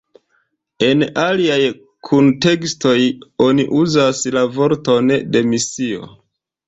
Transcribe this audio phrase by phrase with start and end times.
[0.85, 1.57] En aliaj
[2.09, 2.95] kuntekstoj
[3.49, 6.15] oni uzas la vorton "demisio".